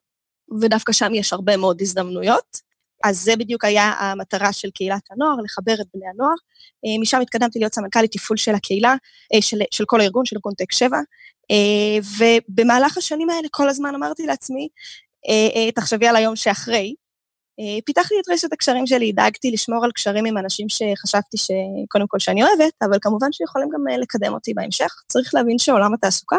[0.61, 2.73] ודווקא שם יש הרבה מאוד הזדמנויות.
[3.03, 6.35] אז זה בדיוק היה המטרה של קהילת הנוער, לחבר את בני הנוער.
[7.01, 8.95] משם התקדמתי להיות סמנכ"לית תפעול של הקהילה,
[9.41, 10.97] של, של כל הארגון, של ארגון טק 7,
[12.17, 14.67] ובמהלך השנים האלה כל הזמן אמרתי לעצמי,
[15.29, 16.95] אה, אה, תחשבי על היום שאחרי.
[17.60, 22.19] אה, פיתחתי את רשת הקשרים שלי, דאגתי לשמור על קשרים עם אנשים שחשבתי שקודם כל
[22.19, 24.93] שאני אוהבת, אבל כמובן שיכולים גם לקדם אותי בהמשך.
[25.08, 26.38] צריך להבין שעולם התעסוקה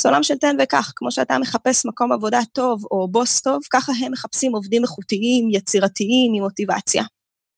[0.00, 3.92] זה עולם של תן וקח, כמו שאתה מחפש מקום עבודה טוב או בוס טוב, ככה
[4.00, 7.02] הם מחפשים עובדים איכותיים, יצירתיים, עם מוטיבציה.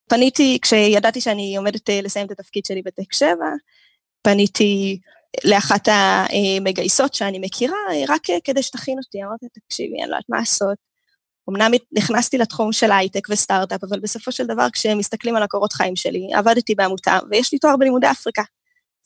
[0.09, 3.31] פניתי, כשידעתי שאני עומדת לסיים את התפקיד שלי בטק 7,
[4.23, 4.99] פניתי
[5.45, 7.77] לאחת המגייסות שאני מכירה,
[8.09, 10.93] רק כדי שתכין אותי, אמרתי, תקשיבי, אני לא יודעת מה לעשות.
[11.51, 15.97] אמנם נכנסתי לתחום של הייטק וסטארט-אפ, אבל בסופו של דבר, כשהם מסתכלים על הקורות חיים
[15.97, 18.43] שלי, עבדתי בעמותה, ויש לי תואר בלימודי אפריקה.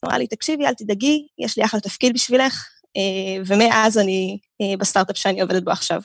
[0.04, 5.16] אמרה לי, תקשיבי, אל תדאגי, יש לי אחלה תפקיד בשבילך, אה, ומאז אני אה, בסטארט-אפ
[5.16, 6.00] שאני עובדת בו עכשיו.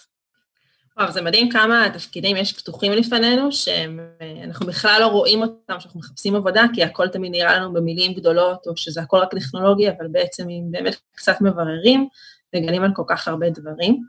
[1.02, 6.36] וואו, זה מדהים כמה תפקידים יש פתוחים לפנינו, שאנחנו בכלל לא רואים אותם, שאנחנו מחפשים
[6.36, 10.50] עבודה, כי הכל תמיד נראה לנו במילים גדולות, או שזה הכל רק טכנולוגי, אבל בעצם
[10.50, 12.08] אם באמת קצת מבררים,
[12.56, 14.02] מגלים על כל כך הרבה דברים.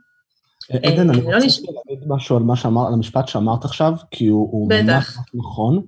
[0.73, 4.69] עדן, אני אה, לא רוצה להגיד משהו על, שאמר, על המשפט שאמרת עכשיו, כי הוא
[4.69, 5.85] ממש נכון.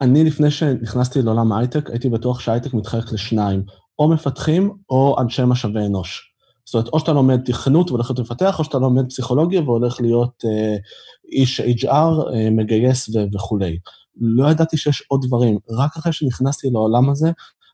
[0.00, 3.62] אני, לפני שנכנסתי לעולם ההייטק, הייתי בטוח שההייטק מתחלק לשניים,
[3.98, 6.29] או מפתחים או אנשי משאבי אנוש.
[6.70, 10.44] זאת אומרת, או שאתה לומד תכנות והולך להיות מפתח, או שאתה לומד פסיכולוגיה והולך להיות
[10.44, 10.76] אה,
[11.32, 11.86] איש HR,
[12.34, 13.78] אה, מגייס ו- וכולי.
[14.20, 15.58] לא ידעתי שיש עוד דברים.
[15.70, 17.30] רק אחרי שנכנסתי לעולם הזה,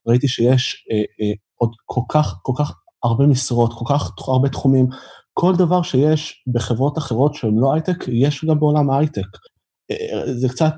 [0.06, 4.86] ראיתי שיש אה, אה, עוד כל כך, כל כך הרבה משרות, כל כך הרבה תחומים.
[5.32, 9.26] כל דבר שיש בחברות אחרות שהן לא הייטק, יש גם בעולם ההייטק.
[10.26, 10.74] זה קצת,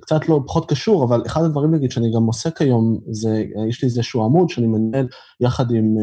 [0.00, 3.88] קצת לא פחות קשור, אבל אחד הדברים, נגיד, שאני גם עוסק היום, זה, יש לי
[3.88, 5.08] איזשהו עמוד שאני מנהל
[5.40, 5.94] יחד עם,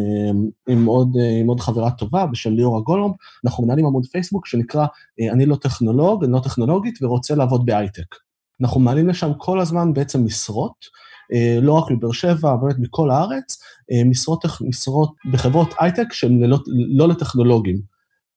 [0.70, 3.14] עם, עוד, עם עוד חברה טובה בשם ליאורה גולום,
[3.46, 4.86] אנחנו מנהלים עמוד פייסבוק שנקרא
[5.32, 8.16] אני לא טכנולוג, אני לא טכנולוגית ורוצה לעבוד בהייטק.
[8.62, 11.04] אנחנו מעלים לשם כל הזמן בעצם משרות,
[11.62, 13.64] לא רק מבאר שבע, באמת מכל הארץ,
[14.06, 16.58] משרות, משרות בחברות הייטק שהן לא,
[16.96, 17.78] לא לטכנולוגים.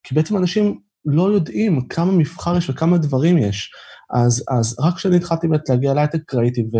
[0.02, 3.70] כי בעצם אנשים לא יודעים כמה מבחר יש וכמה דברים יש.
[4.10, 6.76] אז, אז רק כשאני התחלתי באמת להגיע להייטק ראיתי, ו,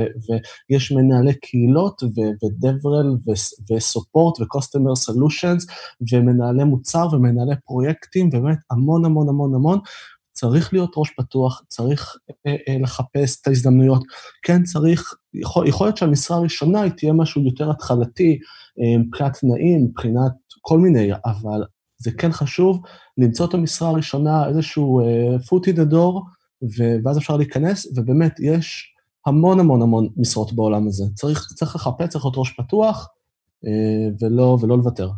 [0.70, 2.02] ויש מנהלי קהילות,
[2.42, 3.16] ודברל,
[3.70, 5.72] וסופורט, ו-customer solutions,
[6.12, 9.78] ומנהלי מוצר, ומנהלי פרויקטים, באמת המון המון המון המון.
[10.32, 14.02] צריך להיות ראש פתוח, צריך אה, אה, לחפש את ההזדמנויות.
[14.42, 18.38] כן, צריך, יכול, יכול להיות שהמשרה הראשונה היא תהיה משהו יותר התחלתי,
[18.80, 21.64] אה, מבחינת תנאים, מבחינת כל מיני, אבל
[21.98, 22.80] זה כן חשוב
[23.18, 26.20] למצוא את המשרה הראשונה, איזשהו uh, foot in the door,
[27.04, 28.94] ואז אפשר להיכנס, ובאמת, יש
[29.26, 31.04] המון המון המון משרות בעולם הזה.
[31.14, 33.08] צריך, צריך לחפש, צריך להיות ראש פתוח,
[33.64, 33.68] uh,
[34.20, 35.10] ולא, ולא לוותר.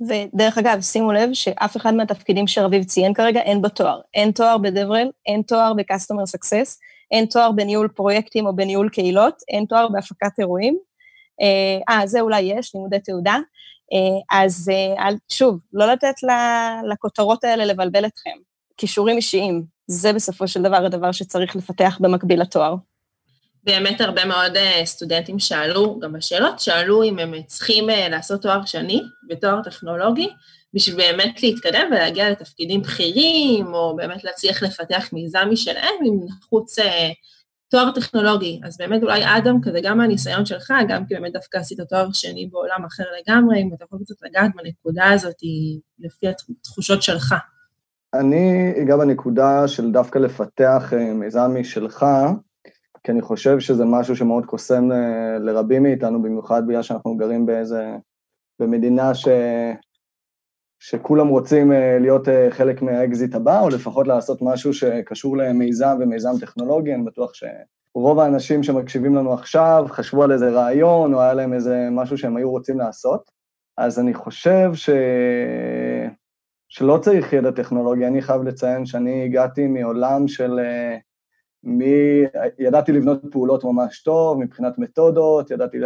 [0.00, 4.00] ודרך אגב, שימו לב שאף אחד מהתפקידים שרביב ציין כרגע אין בו תואר.
[4.14, 6.78] אין תואר בדברל, אין תואר ב-customer success,
[7.10, 10.78] אין תואר בניהול פרויקטים או בניהול קהילות, אין תואר בהפקת אירועים.
[11.88, 13.38] אה, זה אולי יש, לימודי תעודה.
[13.92, 16.14] אה, אז אה, שוב, לא לתת
[16.92, 18.49] לכותרות האלה לבלבל אתכם.
[18.80, 22.74] כישורים אישיים, זה בסופו של דבר הדבר שצריך לפתח במקביל לתואר.
[23.64, 29.02] באמת הרבה מאוד אה, סטודנטים שאלו, גם בשאלות, שאלו אם הם צריכים לעשות תואר שני
[29.28, 30.28] בתואר טכנולוגי,
[30.74, 36.78] בשביל באמת להתקדם ולהגיע לתפקידים בכירים, או באמת להצליח לפתח מיזם משלהם, אם נחוץ
[37.70, 41.80] תואר טכנולוגי, אז באמת אולי אדם כזה, גם מהניסיון שלך, גם כי באמת דווקא עשית
[41.88, 45.36] תואר שני בעולם אחר לגמרי, אם אתה יכול קצת לגעת בנקודה הזאת
[45.98, 47.34] לפי התחושות שלך.
[48.14, 52.06] אני אגע בנקודה של דווקא לפתח אה, מיזם משלך,
[53.02, 57.96] כי אני חושב שזה משהו שמאוד קוסם אה, לרבים מאיתנו, במיוחד בגלל שאנחנו גרים באיזה,
[58.60, 59.28] במדינה ש...
[60.82, 66.94] שכולם רוצים אה, להיות חלק מהאקזיט הבא, או לפחות לעשות משהו שקשור למיזם ומיזם טכנולוגי,
[66.94, 71.88] אני בטוח שרוב האנשים שמקשיבים לנו עכשיו חשבו על איזה רעיון, או היה להם איזה
[71.90, 73.30] משהו שהם היו רוצים לעשות.
[73.78, 74.90] אז אני חושב ש...
[76.70, 80.58] שלא צריך ידע טכנולוגי, אני חייב לציין שאני הגעתי מעולם של...
[80.58, 80.96] אה,
[81.64, 81.80] מ...
[82.58, 85.78] ידעתי לבנות פעולות ממש טוב מבחינת מתודות, ידעתי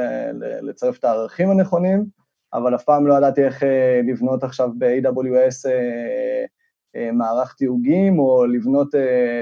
[0.63, 2.07] לצרף את הערכים הנכונים,
[2.53, 5.71] אבל אף פעם לא ידעתי איך אה, לבנות עכשיו ב-AWS
[6.97, 8.89] אה, מערך תיוגים, או לבנות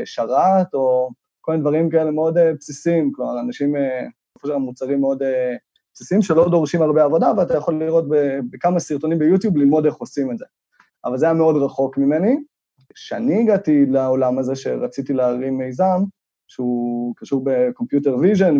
[0.04, 3.74] שרת, או כל מיני דברים כאלה מאוד בסיסיים, כלומר, אנשים,
[4.44, 5.22] מוצרים מאוד
[5.94, 8.04] בסיסיים שלא דורשים הרבה עבודה, ואתה יכול לראות
[8.50, 10.44] בכמה סרטונים ביוטיוב ללמוד איך עושים את זה.
[11.04, 12.36] אבל זה היה מאוד רחוק ממני.
[12.94, 16.02] כשאני הגעתי לעולם הזה שרציתי להרים מיזם,
[16.48, 18.58] שהוא קשור ב computer vision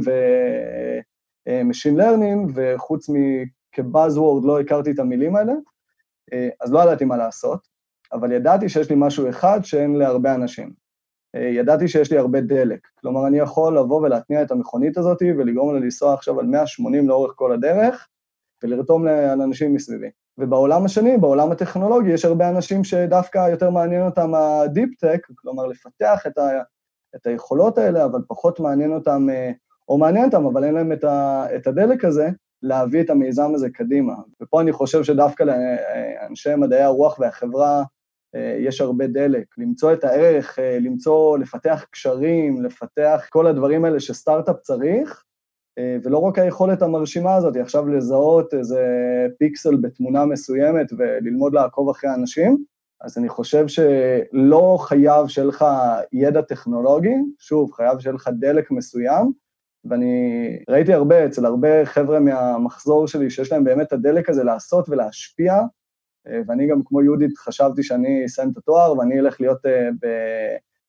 [1.49, 5.53] ו machine learning, וחוץ מכ buzzword לא הכרתי את המילים האלה,
[6.61, 7.69] אז לא ידעתי מה לעשות,
[8.13, 10.73] אבל ידעתי שיש לי משהו אחד שאין להרבה אנשים.
[11.37, 15.81] ידעתי שיש לי הרבה דלק, כלומר אני יכול לבוא ולהתניע את המכונית הזאת ולגרום לה
[15.81, 18.09] לנסוע עכשיו על 180 לאורך כל הדרך,
[18.63, 20.11] ולרתום לאנשים מסביבי.
[20.39, 26.27] ובעולם השני, בעולם הטכנולוגי, יש הרבה אנשים שדווקא יותר מעניין אותם ה deep-tech, כלומר לפתח
[26.27, 26.49] את, ה,
[27.17, 29.51] את היכולות האלה, אבל פחות מעניין אותם, אה,
[29.89, 32.29] או מעניין אותם, אבל אין להם את, ה, את הדלק הזה,
[32.63, 34.15] להביא את המיזם הזה קדימה.
[34.43, 37.83] ופה אני חושב שדווקא לאנשי מדעי הרוח והחברה
[38.35, 39.45] אה, יש הרבה דלק.
[39.59, 45.32] למצוא את הערך, אה, למצוא, לפתח קשרים, לפתח כל הדברים האלה שסטארט-אפ צריך, אה,
[45.79, 48.87] ולא רק היכולת המרשימה הזאת, עכשיו לזהות איזה
[49.39, 52.65] פיקסל בתמונה מסוימת וללמוד לעקוב אחרי אנשים,
[53.01, 55.65] אז אני חושב שלא חייב שיהיה לך
[56.13, 59.33] ידע טכנולוגי, שוב, חייב שיהיה לך דלק מסוים,
[59.85, 64.89] ואני ראיתי הרבה, אצל הרבה חבר'ה מהמחזור שלי, שיש להם באמת את הדלק הזה לעשות
[64.89, 65.55] ולהשפיע,
[66.27, 69.89] אה, ואני גם כמו יהודית חשבתי שאני אסיים את התואר ואני אלך להיות אה,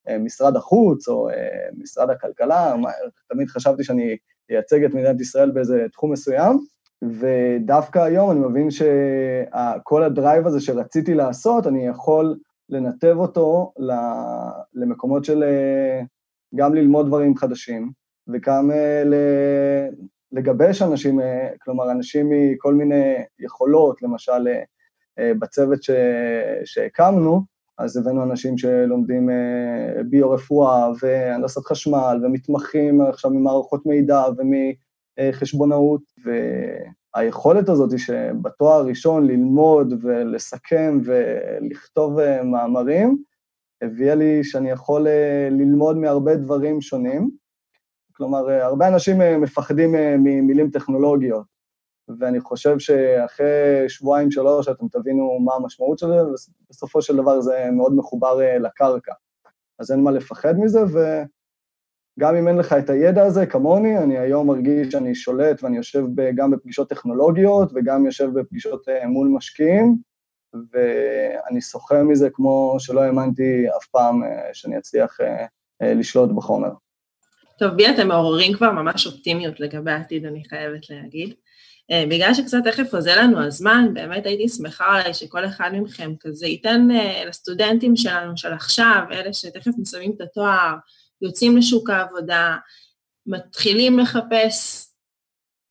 [0.07, 1.29] במשרד החוץ או
[1.77, 2.75] משרד הכלכלה,
[3.29, 4.17] תמיד חשבתי שאני
[4.49, 6.59] ייצג את מדינת ישראל באיזה תחום מסוים,
[7.03, 12.35] ודווקא היום אני מבין שכל הדרייב הזה שרציתי לעשות, אני יכול
[12.69, 13.73] לנתב אותו
[14.73, 15.43] למקומות של
[16.55, 17.91] גם ללמוד דברים חדשים,
[18.27, 19.03] וגם אה,
[20.31, 24.47] לגבש אנשים, אה, כלומר, אנשים מכל מיני יכולות, למשל
[25.19, 25.79] אה, בצוות
[26.65, 27.41] שהקמנו,
[27.77, 34.23] אז הבאנו אנשים שלומדים אה, ביו-רפואה והנדסת חשמל ומתמחים עכשיו ממערכות מידע
[35.17, 36.01] ומחשבונאות,
[37.15, 43.17] והיכולת הזאת שבתואר הראשון ללמוד ולסכם ולכתוב אה, מאמרים,
[43.81, 47.31] הביאה לי שאני יכול אה, ללמוד מהרבה דברים שונים.
[48.15, 51.52] כלומר, הרבה אנשים מפחדים ממילים טכנולוגיות,
[52.19, 57.69] ואני חושב שאחרי שבועיים, שלוש, אתם תבינו מה המשמעות של זה, ובסופו של דבר זה
[57.71, 59.13] מאוד מחובר אה, לקרקע.
[59.79, 64.47] אז אין מה לפחד מזה, וגם אם אין לך את הידע הזה, כמוני, אני היום
[64.47, 66.03] מרגיש שאני שולט ואני יושב
[66.35, 69.97] גם בפגישות טכנולוגיות וגם יושב בפגישות אה, מול משקיעים,
[70.73, 75.17] ואני שוחה מזה כמו שלא האמנתי אף פעם אה, שאני אצליח
[75.81, 76.69] לשלוט בחומר.
[77.59, 81.33] טוב, בי אתם מעוררים כבר ממש אופטימיות לגבי העתיד, אני חייבת להגיד.
[81.91, 86.47] אה, בגלל שקצת תכף עוזר לנו הזמן, באמת הייתי שמחה עליי שכל אחד מכם כזה
[86.47, 90.75] ייתן אה, לסטודנטים שלנו של עכשיו, אלה שתכף מסיימים את התואר,
[91.21, 92.57] יוצאים לשוק העבודה,
[93.25, 94.87] מתחילים לחפש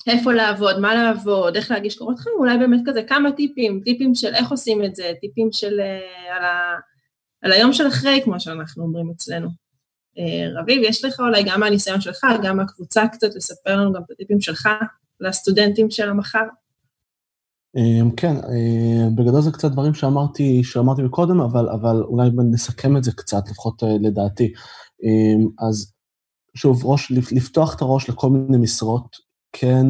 [0.07, 4.35] איפה לעבוד, מה לעבוד, איך להגיש קורות חיים, אולי באמת כזה כמה טיפים, טיפים של
[4.35, 6.77] איך עושים את זה, טיפים של uh, על, ה,
[7.43, 9.49] על היום של אחרי, כמו שאנחנו אומרים אצלנו.
[10.57, 14.41] רביב, יש לך אולי גם מהניסיון שלך, גם מהקבוצה קצת, לספר לנו גם את הטיפים
[14.41, 14.69] שלך
[15.23, 16.45] לסטודנטים של המחר?
[17.77, 23.05] אמ, כן, אה, בגדול זה קצת דברים שאמרתי, שאמרתי מקודם, אבל, אבל אולי נסכם את
[23.05, 24.53] זה קצת, לפחות אה, לדעתי.
[25.03, 25.93] אמ, אז
[26.55, 29.17] שוב, ראש, לפתוח את הראש לכל מיני משרות,
[29.53, 29.87] כן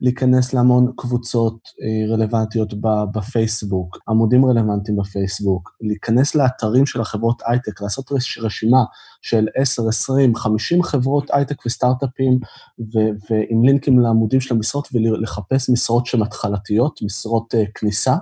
[0.00, 2.74] להיכנס להמון קבוצות אה, רלוונטיות
[3.14, 8.84] בפייסבוק, עמודים רלוונטיים בפייסבוק, להיכנס לאתרים של החברות הייטק, לעשות רשימה
[9.22, 12.38] של 10, 20, 50 חברות הייטק וסטארט-אפים,
[12.80, 18.16] ו- ועם לינקים לעמודים של המשרות, ולחפש משרות שהן התחלתיות, משרות uh, כניסה.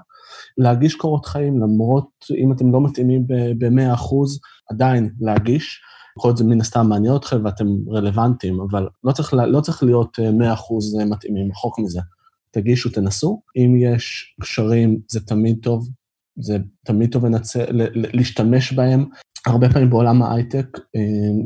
[0.58, 3.26] להגיש קורות חיים, למרות אם אתם לא מתאימים
[3.58, 4.14] ב-100%,
[4.70, 5.80] עדיין להגיש.
[6.18, 10.18] יכול להיות זה מן הסתם מעניין אתכם ואתם רלוונטיים, אבל לא צריך, לא צריך להיות
[10.18, 10.22] 100%
[11.06, 12.00] מתאימים, רחוק מזה.
[12.50, 13.40] תגישו, תנסו.
[13.56, 15.88] אם יש קשרים, זה תמיד טוב,
[16.36, 19.04] זה תמיד טוב לנצל, להשתמש בהם.
[19.46, 20.66] הרבה פעמים בעולם ההייטק,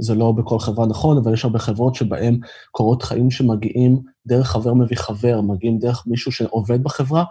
[0.00, 2.38] זה לא בכל חברה נכון, אבל יש הרבה חברות שבהן
[2.70, 7.24] קורות חיים שמגיעים דרך חבר מביא חבר, מגיעים דרך מישהו שעובד בחברה,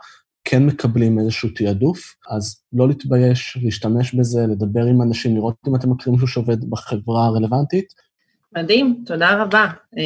[0.43, 5.91] כן מקבלים איזשהו תעדוף, אז לא להתבייש, להשתמש בזה, לדבר עם אנשים, לראות אם אתם
[5.91, 7.93] מכירים מישהו שעובד בחברה הרלוונטית.
[8.55, 9.67] מדהים, תודה רבה.
[9.97, 10.03] אה,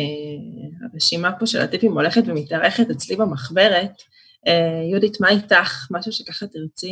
[0.94, 3.92] הרשימה פה של הטיפים הולכת ומתארכת אצלי במחברת.
[4.48, 5.88] אה, יהודית, מה איתך?
[5.92, 6.92] משהו שככה תרצי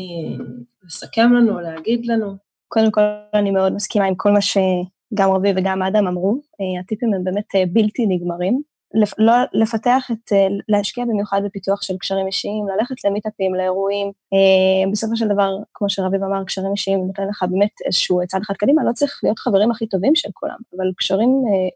[0.84, 2.36] לסכם לנו, להגיד לנו?
[2.68, 3.02] קודם כל,
[3.34, 6.42] אני מאוד מסכימה עם כל מה שגם רבי וגם אדם אמרו.
[6.62, 8.73] אה, הטיפים הם באמת בלתי נגמרים.
[9.18, 14.12] לא, לפתח את, אה, להשקיע במיוחד בפיתוח של קשרים אישיים, ללכת למיטאפים, לאירועים.
[14.34, 18.54] אה, בסופו של דבר, כמו שרביב אמר, קשרים אישיים נותן לך באמת איזשהו צעד אחד
[18.54, 21.30] קדימה, לא צריך להיות חברים הכי טובים של כולם, אבל קשרים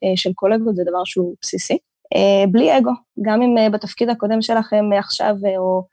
[0.04, 1.78] אה, של קולגות זה דבר שהוא בסיסי.
[2.52, 5.84] בלי אגו, גם אם בתפקיד הקודם שלכם עכשיו, או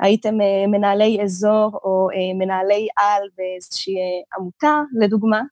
[0.00, 0.34] הייתם
[0.68, 2.08] מנהלי אזור או
[2.38, 3.94] מנהלי על באיזושהי
[4.38, 5.42] עמותה, לדוגמה,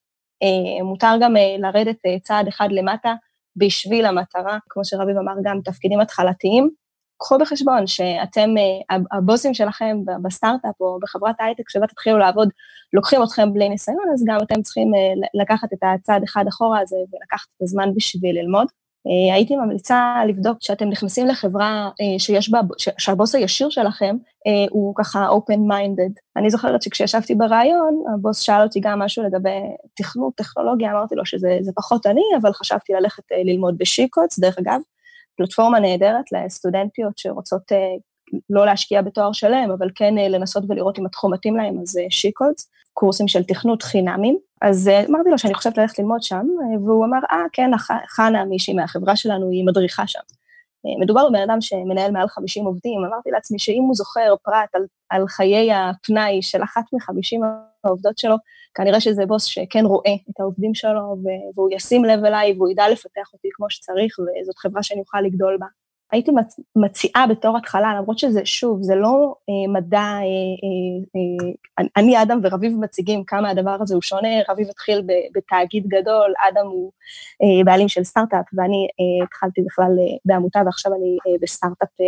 [0.83, 3.15] מותר גם לרדת צעד אחד למטה,
[3.57, 6.71] בשביל המטרה, כמו שרביב אמר, גם תפקידים התחלתיים.
[7.19, 12.49] קחו בחשבון שאתם, אה, הבוסים שלכם בסטארט-אפ או בחברת הייטק, שבה תתחילו לעבוד,
[12.93, 16.97] לוקחים אתכם בלי ניסיון, אז גם אתם צריכים אה, לקחת את הצעד אחד אחורה הזה
[16.97, 18.67] ולקחת את הזמן בשביל ללמוד.
[19.07, 24.95] אה, הייתי ממליצה לבדוק שאתם נכנסים לחברה אה, שיש בה, שהבוס הישיר שלכם אה, הוא
[24.97, 26.21] ככה open minded.
[26.37, 29.61] אני זוכרת שכשישבתי ברעיון, הבוס שאל אותי גם משהו לגבי
[29.95, 34.81] תכנות, טכנולוגיה, אמרתי לו שזה פחות אני, אבל חשבתי ללכת ללמוד בשיקוץ, דרך אגב,
[35.37, 37.73] פלטפורמה נהדרת לסטודנטיות שרוצות
[38.51, 43.29] לא להשקיע בתואר שלם, אבל כן לנסות ולראות אם התחום מתאים להם, אז שיקוץ, קורסים
[43.29, 44.39] של תכנות חינמים.
[44.63, 47.71] אז אה, אמרתי לו שאני חושבת ללכת ללמוד שם, אה, והוא אמר, אה, כן,
[48.09, 50.21] חנה, מישהי מהחברה שלנו, היא מדריכה שם.
[50.87, 54.83] אה, מדובר בבן אדם שמנהל מעל 50 עובדים, אמרתי לעצמי שאם הוא זוכר פרט על,
[55.09, 57.41] על חיי הפנאי של אחת מחמישים
[57.85, 58.37] העובדות שלו,
[58.75, 61.17] כנראה שזה בוס שכן רואה את העובדים שלו,
[61.55, 65.57] והוא ישים לב אליי והוא ידע לפתח אותי כמו שצריך, וזאת חברה שאני אוכל לגדול
[65.61, 65.67] בה.
[66.15, 66.31] הייתי
[66.77, 72.41] מציעה בתור התחלה, למרות שזה, שוב, זה לא אה, מדע, אה, אה, אה, אני, אדם
[72.43, 75.03] ורביב מציגים כמה הדבר הזה הוא שונה, רביב התחיל
[75.35, 76.93] בתאגיד גדול, אדם הוא
[77.43, 82.07] אה, בעלים של סטארט-אפ, ואני אה, התחלתי בכלל אה, בעמותה ועכשיו אני אה, בסטארט-אפ אה,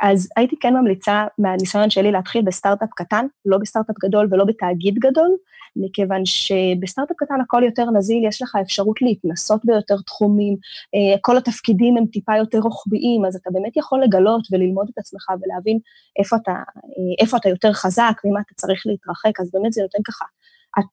[0.00, 5.36] אז הייתי כן ממליצה מהניסיון שלי להתחיל בסטארט-אפ קטן, לא בסטארט-אפ גדול ולא בתאגיד גדול,
[5.76, 10.56] מכיוון שבסטארט-אפ קטן הכל יותר נזיל, יש לך אפשרות להתנסות ביותר תחומים,
[10.94, 15.26] אה, כל התפקידים הם טיפה יותר רוחביים, אז אתה באמת יכול לגלות וללמוד את עצמך
[15.42, 15.78] ולהבין
[16.18, 19.98] איפה אתה, אה, איפה אתה יותר חזק ומה אתה צריך להתרחק, אז באמת זה נותן
[20.04, 20.24] ככה,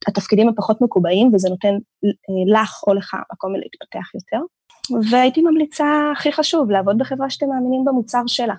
[0.08, 1.74] התפקידים הם פחות מקובעים וזה נותן
[2.06, 4.40] אה, לך או לך מקום להתפתח יותר.
[5.12, 8.56] והייתי ממליצה, הכי חשוב, לעבוד בחברה שאתם מאמינים במוצר שלה.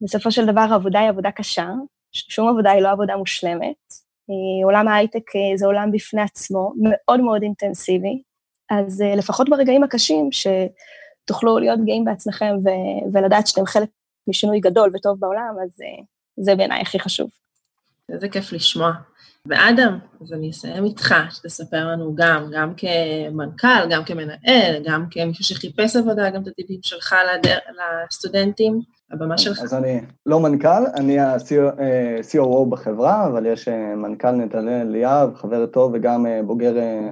[0.00, 1.68] בסופו של דבר עבודה היא עבודה קשה,
[2.12, 4.08] שום עבודה היא לא עבודה מושלמת.
[4.30, 8.22] אה, עולם ההייטק אה, זה עולם בפני עצמו, מאוד מאוד אינטנסיבי,
[8.70, 13.88] אז אה, לפחות ברגעים הקשים, שתוכלו להיות גאים בעצמכם ו- ולדעת שאתם חלק
[14.28, 15.76] משינוי גדול וטוב בעולם, אז
[16.36, 17.30] זה בעיניי הכי חשוב.
[18.12, 18.92] איזה כיף לשמוע.
[19.46, 25.96] ואדם, אז אני אסיים איתך, שתספר לנו גם, גם כמנכ"ל, גם כמנהל, גם כמישהו שחיפש
[25.96, 27.14] עבודה, גם את הטיפים שלך
[28.08, 28.80] לסטודנטים.
[29.10, 29.62] הבמה שלך.
[29.62, 35.92] אז אני לא מנכ"ל, אני ה-COO בחברה, אבל יש אה, מנכ"ל נתנאל אליאב, חבר טוב
[35.94, 37.10] וגם אה, בוגר אה,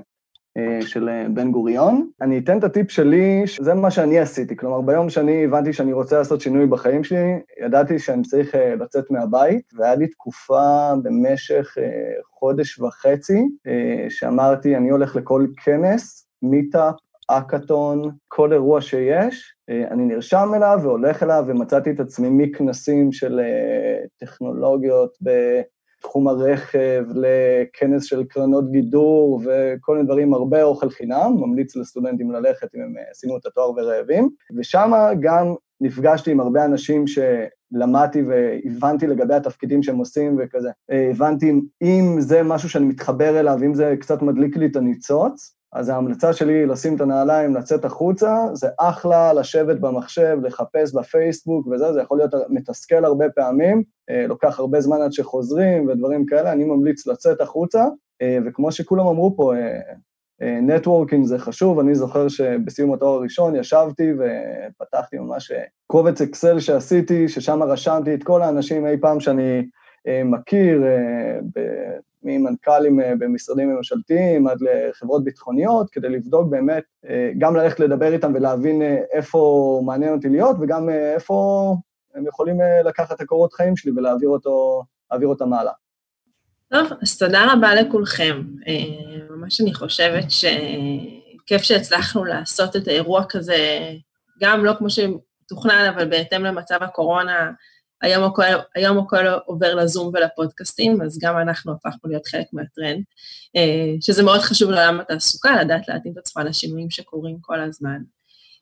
[0.81, 2.09] של בן גוריון.
[2.21, 6.19] אני אתן את הטיפ שלי, זה מה שאני עשיתי, כלומר ביום שאני הבנתי שאני רוצה
[6.19, 11.77] לעשות שינוי בחיים שלי, ידעתי שאני צריך לצאת מהבית, והיה לי תקופה במשך
[12.39, 13.49] חודש וחצי,
[14.09, 16.95] שאמרתי, אני הולך לכל כנס, מיטאפ,
[17.29, 23.41] אקאטון, כל אירוע שיש, אה, אני נרשם אליו והולך אליו ומצאתי את עצמי מכנסים של
[23.41, 31.77] אה, טכנולוגיות בתחום הרכב לכנס של קרנות גידור וכל מיני דברים, הרבה אוכל חינם, ממליץ
[31.77, 37.05] לסטודנטים ללכת אם הם אה, סיימו את התואר ורעבים, ושם גם נפגשתי עם הרבה אנשים
[37.07, 40.71] שלמדתי והבנתי לגבי התפקידים שהם עושים וכזה.
[40.89, 41.53] הבנתי
[41.83, 46.33] אם זה משהו שאני מתחבר אליו, אם זה קצת מדליק לי את הניצוץ, אז ההמלצה
[46.33, 52.01] שלי היא לשים את הנעליים, לצאת החוצה, זה אחלה לשבת במחשב, לחפש בפייסבוק וזה, זה
[52.01, 57.07] יכול להיות מתסכל הרבה פעמים, אה, לוקח הרבה זמן עד שחוזרים ודברים כאלה, אני ממליץ
[57.07, 57.85] לצאת החוצה,
[58.23, 59.53] אה, וכמו שכולם אמרו פה,
[60.63, 65.53] נטוורקינג אה, זה חשוב, אני זוכר שבסיום התואר הראשון ישבתי ופתחתי ממש
[65.87, 69.67] קובץ אקסל שעשיתי, ששם רשמתי את כל האנשים אי פעם שאני
[70.25, 70.83] מכיר,
[72.27, 76.85] ממנכ"לים במשרדים ממשלתיים עד לחברות ביטחוניות, כדי לבדוק באמת,
[77.39, 81.75] גם ללכת לדבר איתם ולהבין איפה מעניין אותי להיות, וגם איפה
[82.15, 84.83] הם יכולים לקחת את הקורות חיים שלי ולהעביר אותו,
[85.25, 85.73] אותם הלאה.
[86.69, 88.43] טוב, אז תודה רבה לכולכם.
[89.31, 93.57] ממש אני חושבת שכיף שהצלחנו לעשות את האירוע כזה,
[94.41, 97.51] גם לא כמו שתוכנן, אבל בהתאם למצב הקורונה,
[98.03, 98.43] היום הכל,
[98.75, 103.05] היום הכל עובר לזום ולפודקאסטים, אז גם אנחנו הפכנו להיות חלק מהטרנד,
[103.57, 107.99] אה, שזה מאוד חשוב לעולם התעסוקה, לדעת להתאים את עצמה לשינויים שקורים כל הזמן.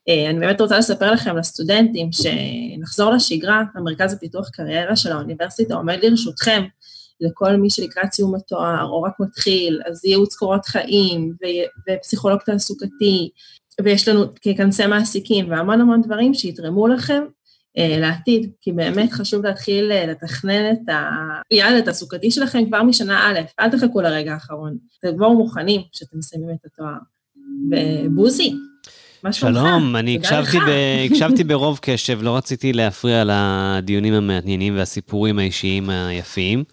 [0.09, 5.99] אה, אני באמת רוצה לספר לכם, לסטודנטים, שנחזור לשגרה, המרכז לפיתוח קריירה של האוניברסיטה עומד
[6.03, 6.65] לרשותכם,
[7.21, 11.33] לכל מי שלקראת סיום התואר, או רק מתחיל, אז ייעוץ קורות חיים,
[11.89, 13.31] ופסיכולוג תעסוקתי,
[13.85, 17.25] ויש לנו ככנסי מעסיקים, והמון המון דברים שיתרמו לכם
[17.77, 20.95] לעתיד, כי באמת חשוב להתחיל אה, לתכנן את
[21.51, 26.65] היעד התעסוקתי שלכם כבר משנה א', אל תחכו לרגע האחרון, תבואו מוכנים כשאתם מסיימים את
[26.65, 26.95] התואר.
[27.71, 28.55] ובוזי,
[29.23, 29.57] מה שלומך?
[29.57, 30.71] שלום, אני הקשבתי, ב,
[31.11, 36.65] הקשבתי ברוב קשב, לא רציתי להפריע לדיונים המעניינים והסיפורים האישיים היפים.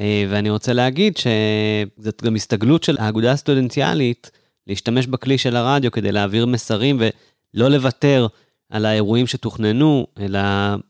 [0.00, 4.30] אה, ואני רוצה להגיד שזאת גם הסתגלות של האגודה הסטודנטיאלית
[4.66, 8.26] להשתמש בכלי של הרדיו כדי להעביר מסרים ולא לוותר
[8.72, 10.40] על האירועים שתוכננו, אלא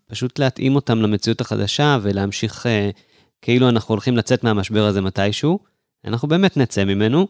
[0.06, 2.90] פשוט להתאים אותם למציאות החדשה ולהמשיך אה,
[3.42, 5.58] כאילו אנחנו הולכים לצאת מהמשבר הזה מתישהו.
[6.04, 7.26] אנחנו באמת נצא ממנו,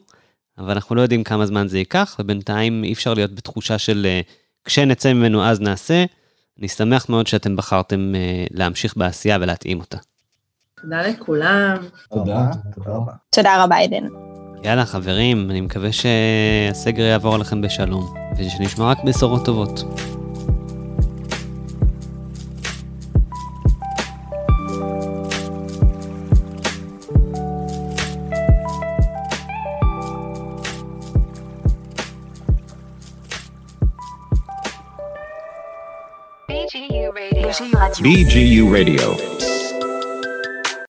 [0.59, 4.21] אבל אנחנו לא יודעים כמה זמן זה ייקח, ובינתיים אי אפשר להיות בתחושה של אה,
[4.65, 6.05] כשנצא ממנו אז נעשה.
[6.59, 9.99] אני שמח מאוד שאתם בחרתם אה, להמשיך בעשייה ולהתאים אותה.
[10.83, 11.77] תודה לכולם.
[12.11, 12.51] תודה.
[13.31, 14.07] תודה רבה, עדן.
[14.65, 19.85] יאללה, חברים, אני מקווה שהסגר יעבור עליכם בשלום, ושנשמע רק בשורות טובות.
[37.91, 39.52] BGU Radio.